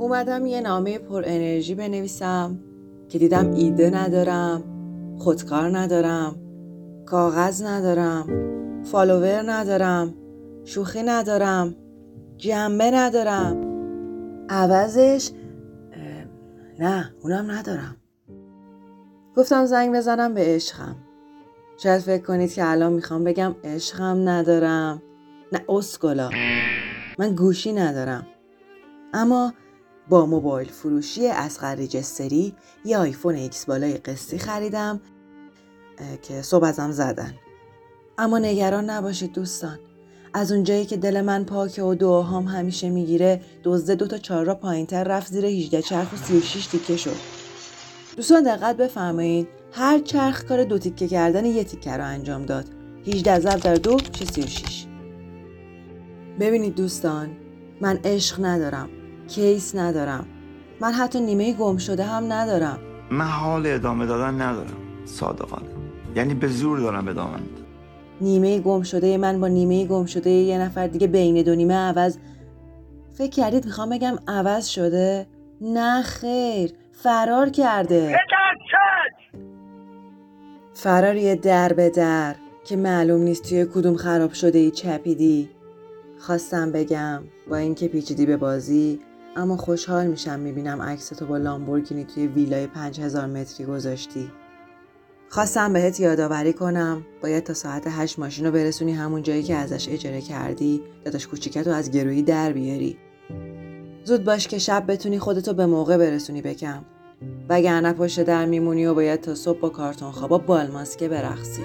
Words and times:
اومدم 0.00 0.46
یه 0.46 0.60
نامه 0.60 0.98
پر 0.98 1.22
انرژی 1.26 1.74
بنویسم 1.74 2.58
که 3.08 3.18
دیدم 3.18 3.52
ایده 3.52 3.90
ندارم 3.90 4.64
خودکار 5.18 5.78
ندارم 5.78 6.36
کاغذ 7.06 7.62
ندارم 7.62 8.26
فالوور 8.82 9.52
ندارم 9.52 10.14
شوخی 10.64 11.02
ندارم 11.02 11.74
جنبه 12.36 12.90
ندارم. 12.90 13.60
عوضش 14.48 15.30
نه 16.78 17.14
اونم 17.22 17.50
ندارم. 17.50 17.96
گفتم 19.36 19.64
زنگ 19.64 19.96
بزنم 19.96 20.34
به 20.34 20.40
عشقم. 20.40 20.96
شاید 21.78 22.00
فکر 22.00 22.22
کنید 22.22 22.52
که 22.52 22.70
الان 22.70 22.92
می‌خوام 22.92 23.24
بگم 23.24 23.54
عشقم 23.64 24.28
ندارم. 24.28 25.02
نه 25.52 25.64
اسکلا. 25.68 26.30
من 27.18 27.34
گوشی 27.34 27.72
ندارم. 27.72 28.26
اما 29.14 29.52
با 30.10 30.26
موبایل 30.26 30.68
فروشی 30.68 31.26
از 31.26 31.64
رجیستری 31.64 32.54
یه 32.84 32.98
آیفون 32.98 33.34
ایکس 33.34 33.66
بالای 33.66 33.92
قسطی 33.92 34.38
خریدم 34.38 35.00
که 36.22 36.42
صبح 36.42 36.64
ازم 36.64 36.90
زدن. 36.90 37.34
اما 38.18 38.38
نگران 38.38 38.90
نباشید 38.90 39.32
دوستان. 39.32 39.78
از 40.34 40.52
اونجایی 40.52 40.86
که 40.86 40.96
دل 40.96 41.20
من 41.20 41.44
پاکه 41.44 41.82
و 41.82 41.94
دعاهام 41.94 42.44
همیشه 42.44 42.90
می‌گیره 42.90 43.40
دزده 43.64 43.94
دو 43.94 44.06
تا 44.06 44.18
چهار 44.18 44.44
را 44.44 44.54
پایینتر 44.54 45.04
رفت 45.04 45.32
زیر 45.32 45.46
18 45.46 45.82
چرخ 45.82 46.12
و 46.12 46.16
36 46.16 46.66
تیکه 46.66 46.96
شد. 46.96 47.16
دوستان 48.16 48.42
دقت 48.42 48.76
بفرمایید. 48.76 49.48
هر 49.72 49.98
چرخ 49.98 50.44
کار 50.44 50.64
دو 50.64 50.78
تیکه 50.78 51.08
کردن 51.08 51.44
یه 51.44 51.64
تیکه 51.64 51.92
رو 51.92 52.04
انجام 52.04 52.42
داد. 52.46 52.64
18 53.06 53.40
ضرب 53.40 53.60
در 53.60 53.74
دو 53.74 53.96
چه 54.00 54.24
36 54.24 54.86
ببینید 56.40 56.74
دوستان 56.74 57.28
من 57.80 57.98
عشق 58.04 58.44
ندارم. 58.44 58.88
کیس 59.30 59.74
ندارم. 59.74 60.26
من 60.80 60.92
حتی 60.92 61.20
نیمه 61.20 61.52
گم 61.52 61.76
شده 61.76 62.04
هم 62.04 62.32
ندارم. 62.32 62.78
من 63.10 63.24
حال 63.24 63.66
ادامه 63.66 64.06
دادن 64.06 64.40
ندارم 64.40 64.76
صادقانه. 65.04 65.68
یعنی 66.16 66.34
به 66.34 66.48
زور 66.48 66.78
دارم 66.78 67.08
ادامه 67.08 67.36
نیمه 68.20 68.58
گم 68.58 68.82
شده 68.82 69.18
من 69.18 69.40
با 69.40 69.48
نیمه 69.48 69.86
گم 69.86 70.06
شده 70.06 70.30
یه 70.30 70.58
نفر 70.58 70.86
دیگه 70.86 71.06
بین 71.06 71.42
دو 71.42 71.54
نیمه 71.54 71.74
عوض. 71.74 72.16
فکر 73.14 73.30
کردید 73.30 73.64
می‌خوام 73.64 73.88
بگم 73.88 74.16
عوض 74.28 74.66
شده؟ 74.66 75.26
نه 75.60 76.02
خیر 76.02 76.72
فرار 76.92 77.48
کرده. 77.48 78.16
فرار 80.74 81.16
یه 81.16 81.34
در 81.34 81.72
به 81.72 81.90
در 81.90 82.34
که 82.64 82.76
معلوم 82.76 83.22
نیست 83.22 83.48
توی 83.48 83.66
کدوم 83.74 83.96
خراب 83.96 84.32
شده 84.32 84.58
ای 84.58 84.70
چپیدی. 84.70 85.48
خواستم 86.18 86.72
بگم 86.72 87.22
با 87.50 87.56
اینکه 87.56 87.88
پیچیدی 87.88 88.26
به 88.26 88.36
بازی 88.36 89.00
اما 89.36 89.56
خوشحال 89.56 90.06
میشم 90.06 90.40
می‌بینم 90.40 90.82
عکس 90.82 91.08
تو 91.08 91.26
با 91.26 91.36
لامبورگینی 91.36 92.04
توی 92.04 92.26
ویلای 92.26 92.66
پنج 92.66 93.00
هزار 93.00 93.26
متری 93.26 93.66
گذاشتی. 93.66 94.30
خواستم 95.28 95.72
بهت 95.72 96.00
یادآوری 96.00 96.52
کنم 96.52 97.02
باید 97.22 97.44
تا 97.44 97.54
ساعت 97.54 97.84
هشت 97.86 98.18
ماشین 98.18 98.46
رو 98.46 98.52
برسونی 98.52 98.92
همون 98.92 99.22
جایی 99.22 99.42
که 99.42 99.54
ازش 99.54 99.88
اجاره 99.88 100.20
کردی 100.20 100.82
داداش 101.04 101.26
کوچیکت 101.26 101.66
رو 101.66 101.72
از 101.72 101.90
گروهی 101.90 102.22
در 102.22 102.52
بیاری. 102.52 102.98
زود 104.04 104.24
باش 104.24 104.48
که 104.48 104.58
شب 104.58 104.84
بتونی 104.88 105.18
خودتو 105.18 105.54
به 105.54 105.66
موقع 105.66 105.96
برسونی 105.96 106.42
بکم 106.42 106.84
وگرنه 107.48 107.92
پشت 107.92 108.20
در 108.22 108.46
میمونی 108.46 108.86
و 108.86 108.94
باید 108.94 109.20
تا 109.20 109.34
صبح 109.34 109.60
با 109.60 109.68
کارتون 109.68 110.12
خوابا 110.12 110.38
بالماسکه 110.38 111.08
برقصی. 111.08 111.62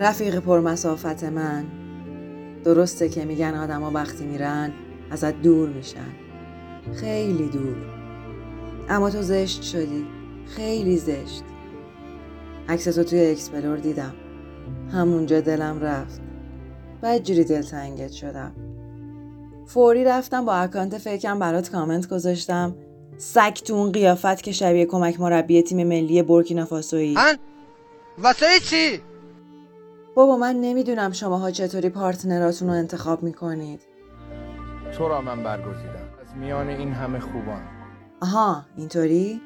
رفیق 0.00 0.38
پرمسافت 0.38 1.24
من. 1.24 1.79
درسته 2.64 3.08
که 3.08 3.24
میگن 3.24 3.54
آدما 3.54 3.90
وقتی 3.90 4.24
میرن 4.24 4.72
ازت 5.10 5.42
دور 5.42 5.68
میشن. 5.68 6.10
خیلی 6.94 7.48
دور. 7.48 7.76
اما 8.88 9.10
تو 9.10 9.22
زشت 9.22 9.62
شدی. 9.62 10.06
خیلی 10.56 10.96
زشت. 10.96 11.42
عکس 12.68 12.84
تو 12.84 13.04
توی 13.04 13.26
explore 13.26 13.76
دیدم. 13.76 14.14
همونجا 14.92 15.40
دلم 15.40 15.80
رفت. 15.80 16.20
بعد 17.00 17.22
جوری 17.22 17.44
دلتنگت 17.44 18.12
شدم. 18.12 18.52
فوری 19.66 20.04
رفتم 20.04 20.44
با 20.44 20.54
اکانت 20.54 20.98
fake 20.98 21.30
م 21.30 21.38
برات 21.38 21.70
کامنت 21.70 22.08
گذاشتم. 22.08 22.74
سگ 23.18 23.52
تو 23.52 23.74
اون 23.74 23.92
قیافت 23.92 24.42
که 24.42 24.52
شبیه 24.52 24.86
کمک 24.86 25.20
مربی 25.20 25.62
تیم 25.62 25.86
ملی 25.86 26.22
بورکینافاسویی 26.22 27.16
واسه 28.18 28.46
چی؟ 28.64 29.00
بابا 30.14 30.36
من 30.36 30.56
نمی‌دونم 30.60 31.12
شماها 31.12 31.50
چطوری 31.50 31.88
partner 31.88 32.44
اتون 32.44 32.68
رو 32.68 32.74
انتخاب 32.74 33.22
می‌کنید. 33.22 33.80
تو 34.98 35.08
را 35.08 35.20
من 35.20 35.42
برگزیدم. 35.42 36.08
از 36.22 36.36
میان 36.36 36.68
این 36.68 36.92
همه 36.92 37.20
خوبان. 37.20 37.62
آها 38.22 38.64
اینطوری؟ 38.76 39.40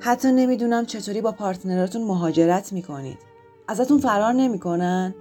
حتی 0.00 0.32
نمی‌دونم 0.32 0.86
چطوری 0.86 1.20
با 1.20 1.32
partner 1.32 1.82
اتون 1.82 2.04
مهاجرت 2.04 2.72
می‌کنید. 2.72 3.18
ازتون 3.68 3.98
فرار 3.98 4.32
نمی‌کنن؟ 4.32 5.14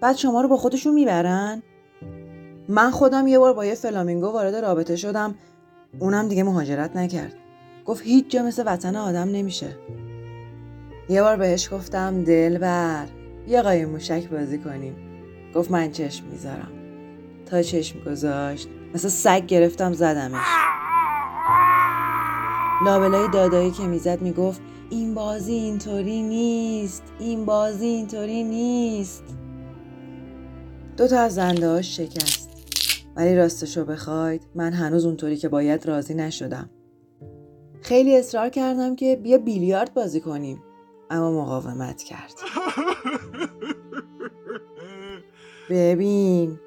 بعد 0.00 0.16
شما 0.16 0.40
رو 0.40 0.48
با 0.48 0.56
خودشون 0.56 0.94
می‌برن؟ 0.94 1.62
من 2.68 2.90
خودم 2.90 3.26
یه 3.26 3.38
بار 3.38 3.52
با 3.52 3.64
یه 3.64 3.74
فلامینگو 3.74 4.26
وارد 4.26 4.54
رابطه 4.54 4.96
شدم. 4.96 5.34
اونم 5.98 6.28
دیگه 6.28 6.42
مهاجرت 6.42 6.96
نکرد. 6.96 7.34
گفت 7.86 8.02
هیچ 8.04 8.30
جا 8.30 8.42
مثل 8.42 8.62
وطن 8.66 8.96
آدم 8.96 9.28
نمیشه. 9.28 9.76
یه 11.08 11.22
بار 11.22 11.36
بهش 11.36 11.72
گفتم 11.72 12.24
دلبر. 12.24 13.06
یه 13.48 13.62
قایم 13.62 13.88
موشک 13.88 14.28
بازی 14.28 14.58
کنیم. 14.58 14.96
گفت 15.54 15.70
من 15.70 15.92
چشم 15.92 16.26
می‌ذارم. 16.26 16.72
تا 17.46 17.62
چشم 17.62 18.00
گذاشت. 18.00 18.68
مثل 18.94 19.08
سگ 19.08 19.46
گرفتم 19.46 19.92
زدمش. 19.92 20.46
لابلای 22.84 23.28
دادایی 23.28 23.70
که 23.70 23.82
می‌زد 23.82 24.22
می‌گفت 24.22 24.60
این 24.90 25.14
بازی 25.14 25.52
اینطوری 25.52 26.22
نیست. 26.22 27.02
این 27.18 27.44
بازی 27.44 27.86
اینطوری 27.86 28.44
نیست. 28.44 29.24
دو 30.96 31.08
تا 31.08 31.20
از 31.20 31.34
زنده 31.34 31.82
شکست. 31.82 32.50
ولی 33.16 33.36
راستشو 33.36 33.84
بخواید 33.84 34.42
من 34.54 34.72
هنوز 34.72 35.04
اونطوری 35.04 35.36
که 35.36 35.48
باید 35.48 35.86
راضی 35.86 36.14
نشدم. 36.14 36.70
خیلی 37.82 38.16
اصرار 38.16 38.48
کردم 38.48 38.96
که 38.96 39.16
بیا 39.16 39.38
بیلیارد 39.38 39.94
بازی 39.94 40.20
کنیم. 40.20 40.62
اما 41.10 41.42
مقاومت 41.42 42.02
کرد. 42.02 42.34
ببین 45.70 46.58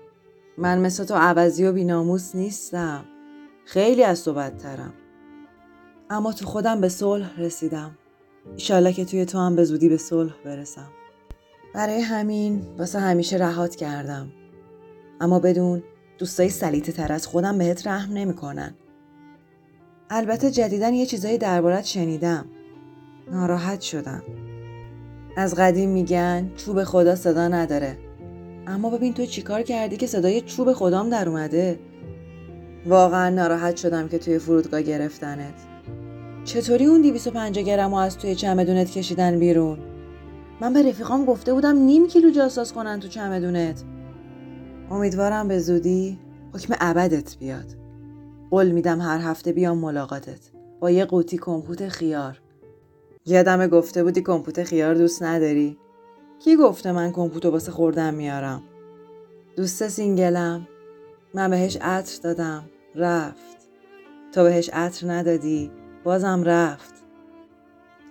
من 0.58 0.80
مثل 0.80 1.04
تو 1.04 1.16
عوضی 1.16 1.66
و 1.66 1.72
بیناموس 1.72 2.36
نیستم. 2.36 3.06
خیلی 3.66 4.04
از 4.04 4.26
تو 4.26 4.34
بدترم. 4.34 4.94
اما 6.10 6.34
تو 6.34 6.46
خودم 6.46 6.82
به 6.82 6.90
صلح 6.90 7.40
رسیدم. 7.40 7.98
ایشالله 8.54 8.94
که 8.94 9.06
توی 9.06 9.26
تو 9.26 9.38
هم 9.38 9.56
به 9.56 9.64
زودی 9.64 9.90
به 9.90 9.98
صلح 9.98 10.34
برسم. 10.46 10.90
برای 11.74 12.02
همین 12.02 12.62
واسه 12.78 13.00
همیشه 13.00 13.38
رهات 13.38 13.76
کردم. 13.76 14.32
اما 15.22 15.40
بدون 15.40 15.84
دوستای 16.18 16.50
سلیته 16.50 16.92
تر 16.92 17.14
از 17.14 17.28
خودم 17.28 17.58
بهت 17.58 17.88
رحم 17.88 18.14
نمی‌کنن. 18.14 18.76
البته 20.10 20.52
جدیدن 20.52 20.94
یه 20.94 21.06
چیزایی 21.06 21.38
دربارت 21.38 21.86
شنیدم. 21.86 22.46
ناراحت 23.32 23.82
شدم. 23.82 24.24
از 25.38 25.56
قدیم 25.56 25.90
میگن 25.90 26.52
چوب 26.56 26.84
خدا 26.84 27.16
صدا 27.16 27.48
نداره. 27.48 27.98
اما 28.68 28.90
ببین 28.90 29.14
تو 29.14 29.26
چیکار 29.26 29.62
کردی 29.62 29.98
که 29.98 30.08
صدای 30.08 30.42
چوب 30.42 30.74
خدام 30.74 31.10
در 31.10 31.30
اومده؟ 31.30 31.80
واقعا 32.86 33.30
ناراحت 33.30 33.76
شدم 33.76 34.08
که 34.08 34.18
توی 34.18 34.40
فرودگاه 34.40 34.82
گرفتنت. 34.82 35.54
چطوری 36.46 36.86
اون 36.86 37.02
250 37.02 37.64
گرم 37.64 37.94
از 37.94 38.18
توی 38.18 38.36
چمدونت 38.36 38.92
کشیدن 38.92 39.40
بیرون؟ 39.40 39.80
من 40.62 40.74
به 40.74 40.90
رفیقام 40.90 41.26
گفته 41.26 41.54
بودم 41.54 41.78
نیم 41.78 42.08
کیلو 42.08 42.32
جاساس 42.32 42.74
کنن 42.74 43.00
تو 43.00 43.08
چمدونت. 43.08 43.84
امیدوارم 44.92 45.48
به 45.48 45.60
زودی 45.60 46.20
حکم 46.54 46.74
ابدت 46.80 47.38
بیاد. 47.38 47.76
قول 48.52 48.72
میدم 48.72 49.02
هر 49.02 49.18
هفته 49.18 49.52
بیام 49.52 49.78
ملاقاتت. 49.78 50.40
با 50.80 50.92
یه 50.92 51.06
قوطی 51.06 51.38
کمپوت 51.38 51.88
خیار. 51.88 52.42
یادم 53.30 53.68
گفته 53.68 54.04
بودی 54.04 54.22
کمپوت 54.22 54.64
خیار 54.64 54.94
دوست 54.96 55.24
نداری. 55.24 55.78
کی 56.40 56.56
گفته 56.56 56.92
من 56.92 57.12
کمپوتو 57.12 57.52
واسه 57.52 57.72
خوردن 57.72 58.16
میارم؟ 58.16 58.62
دوست 59.56 59.88
سینگلم. 59.88 60.68
من 61.34 61.50
بهش 61.50 61.78
عطر 61.82 62.20
دادم. 62.24 62.64
رفت. 62.96 63.58
تو 64.34 64.44
بهش 64.44 64.70
عطر 64.74 65.12
ندادی. 65.12 65.72
بازم 66.04 66.44
رفت. 66.44 66.94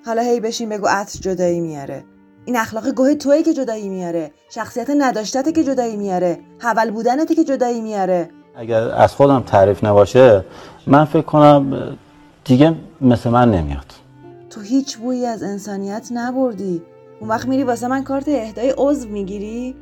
حالا 0.07 0.23
هی 0.23 0.41
بشین 0.41 0.69
بگو 0.69 0.87
عطر 0.87 1.19
جدایی 1.19 1.61
میاره. 1.61 2.05
این 2.45 2.57
اخلاق 2.57 2.91
گوه 2.91 3.15
توی 3.15 3.43
که 3.43 3.55
جدایی 3.55 3.89
میاره. 3.89 4.31
شخصیت 4.51 4.91
نداشتته 4.99 5.53
که 5.53 5.65
جدایی 5.65 5.97
میاره. 5.97 6.39
حول 6.59 6.91
بودنته 6.91 7.35
که 7.35 7.45
جدایی 7.45 7.81
میاره. 7.81 8.31
اگر 8.57 8.83
از 8.83 9.15
خودم 9.15 9.41
تعریف 9.41 9.85
نباشه 9.85 10.45
من 10.87 11.05
فکر 11.05 11.23
کنم 11.23 11.99
دیگه 12.45 12.75
مثل 13.01 13.31
من 13.31 13.51
نمیاد. 13.51 14.08
تو 14.51 14.61
هیچ 14.61 14.99
بویی 14.99 15.27
از 15.27 15.43
انسانیت 15.43 16.09
نبردی. 16.11 16.83
اون 17.21 17.31
وقت 17.31 17.49
میری 17.49 17.63
واسه 17.63 17.89
من 17.89 18.05
کارت 18.05 18.29
اهدای 18.29 18.75
عضو 18.79 19.09
می‌گیری؟ 19.09 19.77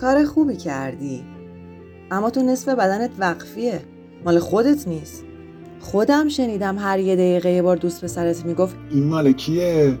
کار 0.00 0.24
خوبی 0.24 0.56
کردی. 0.56 1.24
اما 2.10 2.30
تو 2.30 2.42
نصف 2.42 2.68
بدنت 2.68 3.10
وقفیه. 3.18 3.80
مال 4.24 4.38
خودت 4.38 4.88
نیست. 4.88 5.24
خودم 5.80 6.28
شنیدم 6.28 6.78
هر 6.78 6.98
یه 6.98 7.16
دقیقه 7.16 7.50
یه 7.50 7.62
بار 7.62 7.76
دوست 7.76 8.04
پسرت 8.04 8.44
می‌گفت 8.44 8.76
این 8.90 9.04
مال 9.04 9.32
کیه؟ 9.32 9.98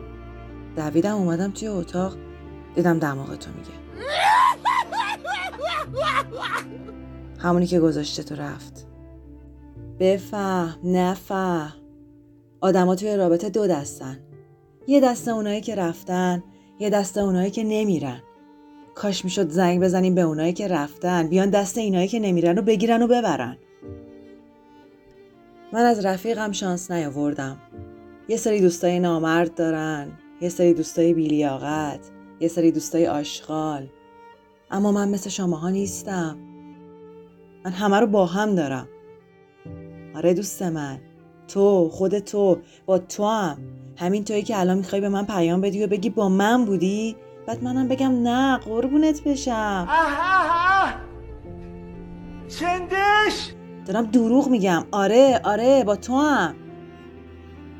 دویدم 0.76 1.16
اومدم 1.16 1.50
توی 1.50 1.68
اتاق 1.68 2.16
دیدم 2.74 2.98
دماغ 2.98 3.36
تو 3.36 3.50
میگه. 3.50 3.82
همونی 7.38 7.66
که 7.66 7.80
گذاشته 7.80 8.22
تو 8.22 8.34
رفت. 8.34 8.86
بفهم 10.00 10.74
نفهم. 10.84 11.81
آدما 12.62 12.94
توی 12.94 13.16
رابطه 13.16 13.50
دو 13.50 13.66
دستن. 13.66 14.18
یه 14.86 15.00
دسته 15.00 15.30
اونایی 15.30 15.60
که 15.60 15.74
رفتن 15.74 16.42
یه 16.78 16.90
دسته 16.90 17.20
اونایی 17.20 17.50
که 17.50 17.64
نمیرن. 17.64 18.22
کاش 18.94 19.24
می‌شد 19.24 19.48
زنگ 19.48 19.82
بزنیم 19.82 20.14
به 20.14 20.20
اونایی 20.20 20.52
که 20.52 20.68
رفتن 20.68 21.28
بیان 21.28 21.50
دست 21.50 21.78
اینایی 21.78 22.08
که 22.08 22.20
نمیرن 22.20 22.58
و 22.58 22.62
بگیرن 22.62 23.02
و 23.02 23.06
ببرن. 23.06 23.56
من 25.72 25.80
از 25.80 26.06
رفیقم 26.06 26.52
شانس 26.52 26.90
نیاوردم. 26.90 27.58
یه 28.28 28.36
سری 28.36 28.60
دوستای 28.60 29.00
نامرد 29.00 29.54
دارن 29.54 30.12
یه 30.40 30.48
سری 30.48 30.74
دوستای 30.74 31.14
بیلیاقت 31.14 32.10
یه 32.40 32.48
سری 32.48 32.72
دوستای 32.72 33.06
آشغال. 33.06 33.88
اما 34.70 34.92
من 34.92 35.08
مثل 35.08 35.30
شماها 35.30 35.70
نیستم. 35.70 36.38
من 37.64 37.72
همه 37.72 38.00
رو 38.00 38.06
با 38.06 38.26
هم 38.26 38.54
دارم. 38.54 38.88
آره 40.14 40.34
دوست 40.34 40.62
من. 40.62 40.98
تو 41.52 41.88
خود 41.88 42.18
تو 42.18 42.58
با 42.86 42.98
تو 42.98 43.26
هم 43.26 43.58
همین 43.96 44.24
تویی 44.24 44.42
که 44.42 44.60
الان 44.60 44.78
می‌خوای 44.78 45.00
به 45.00 45.08
من 45.08 45.26
پیام 45.26 45.60
بدی 45.60 45.84
و 45.84 45.86
بگی 45.86 46.10
با 46.10 46.28
من 46.28 46.64
بودی؟ 46.64 47.16
بعد 47.46 47.64
منم 47.64 47.88
بگم 47.88 48.22
نه 48.22 48.58
قربونت 48.58 49.22
بشم. 49.24 49.88
چندش؟ 52.48 53.52
دارم 53.86 54.06
دروغ 54.06 54.48
میگم. 54.48 54.84
آره 54.90 55.40
آره 55.44 55.84
با 55.84 55.96
تو 55.96 56.16
هم 56.16 56.54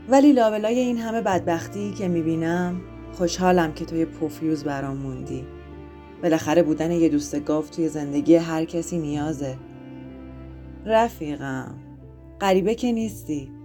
ولی 0.08 0.32
لابلای 0.32 0.78
این 0.78 0.98
همه 0.98 1.20
بدبختی 1.20 1.92
که 1.92 2.08
می‌بینم 2.08 2.80
خوشحالم 3.12 3.72
که 3.72 3.84
توی 3.84 4.04
پوفیوز 4.04 4.64
برام 4.64 4.96
موندی. 4.96 5.44
بالاخره 6.22 6.62
بودن 6.62 6.92
یه 6.92 7.08
دوست 7.08 7.40
گاو 7.40 7.64
توی 7.64 7.88
زندگی 7.88 8.34
هر 8.34 8.64
کسی 8.64 8.98
نیازه. 8.98 9.56
رفیقم. 10.86 11.74
غریبه 12.40 12.74
که 12.74 12.92
نیستی. 12.92 13.61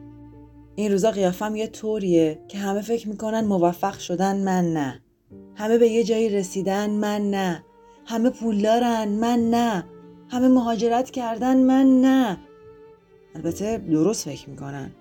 این 0.79 0.91
روزا 0.91 1.11
قیافم 1.11 1.55
یه 1.55 1.67
طوریه 1.67 2.39
که 2.47 2.57
همه 2.57 2.81
فکر 2.81 3.09
می‌کنن 3.09 3.45
موفق 3.45 3.99
شدن 3.99 4.35
من 4.43 4.73
نه. 4.73 5.01
همه 5.55 5.77
به 5.77 5.87
یه 5.87 6.03
جایی 6.03 6.29
رسیدن 6.29 6.89
من 6.89 7.31
نه. 7.31 7.63
همه 8.05 8.29
پولدارن 8.29 9.07
من 9.07 9.49
نه. 9.49 9.83
همه 10.29 10.47
مهاجرت 10.47 11.11
کردن 11.11 11.57
من 11.57 12.01
نه. 12.01 12.37
البته 13.35 13.77
درست 13.77 14.25
فکر 14.29 14.49
می‌کنن. 14.49 14.91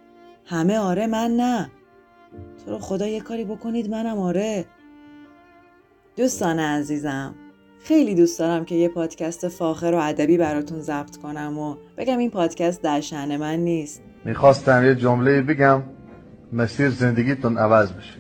همه 0.45 0.79
آره 0.79 1.07
من 1.07 1.37
نه. 1.37 1.71
تو 2.65 2.71
رو 2.71 2.79
خدا 2.79 3.07
یه 3.07 3.21
کاری 3.21 3.45
بکنید 3.45 3.91
منم 3.91 4.19
آره. 4.19 4.65
دوستان 6.17 6.59
عزیزم 6.59 7.35
خیلی 7.81 8.15
دوست 8.15 8.39
دارم 8.39 8.65
که 8.65 8.75
یه 8.75 8.89
پادکست 8.89 9.49
فاخر 9.49 9.95
و 9.95 9.99
ادبی 10.03 10.37
براتون 10.37 10.81
ضبط 10.81 11.17
کنم 11.17 11.59
و 11.59 11.77
بگم 11.97 12.19
این 12.19 12.31
پادکست 12.31 12.83
در 12.83 13.01
شعن 13.01 13.37
من 13.37 13.57
نیست. 13.57 14.03
می‌خواستم 14.27 14.85
یه 14.85 14.95
جمله 14.95 15.43
بگم 15.43 15.83
مسیر 16.53 16.91
زندگیتون 16.91 17.59
عوض 17.59 17.93
بشه. 17.93 18.19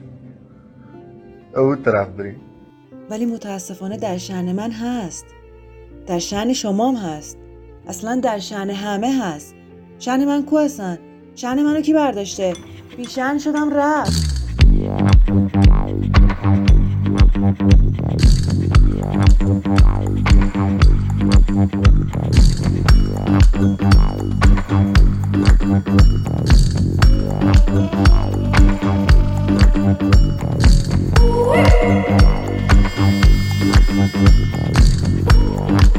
او 1.56 1.76
طرف 1.76 2.08
بریم. 2.08 2.40
ولی 3.10 3.26
متاسفانه 3.26 3.96
در 3.96 4.16
شعن 4.16 4.52
من 4.52 4.70
هست. 4.70 5.24
در 6.06 6.18
شعن 6.18 6.52
شمام 6.52 6.96
هست. 6.96 7.38
اصلا 7.88 8.20
در 8.20 8.38
شعن 8.38 8.70
همه 8.70 9.22
هست. 9.22 9.54
شعن 9.98 10.24
من 10.24 10.42
کو 10.42 10.58
هستن؟ 10.58 10.98
شعن 11.34 11.62
منو 11.62 11.80
کی 11.80 11.92
برداشته؟ 11.92 12.52
بیشن 12.96 13.38
شدم 13.38 13.70
رفت. 13.74 14.25